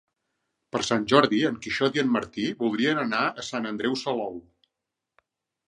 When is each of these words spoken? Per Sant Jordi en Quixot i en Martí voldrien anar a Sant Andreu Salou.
Per 0.75 0.79
Sant 0.87 1.03
Jordi 1.11 1.41
en 1.49 1.59
Quixot 1.65 1.99
i 1.99 2.03
en 2.05 2.09
Martí 2.15 2.47
voldrien 2.63 3.03
anar 3.05 3.21
a 3.43 3.47
Sant 3.53 3.73
Andreu 3.73 3.99
Salou. 4.07 4.37